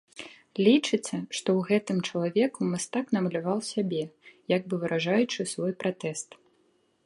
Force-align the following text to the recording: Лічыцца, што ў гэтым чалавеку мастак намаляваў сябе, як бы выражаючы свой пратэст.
Лічыцца, 0.67 1.19
што 1.39 1.49
ў 1.57 1.59
гэтым 1.69 1.97
чалавеку 2.07 2.59
мастак 2.71 3.05
намаляваў 3.19 3.59
сябе, 3.71 4.03
як 4.55 4.61
бы 4.71 4.75
выражаючы 4.85 5.39
свой 5.53 5.73
пратэст. 5.85 6.29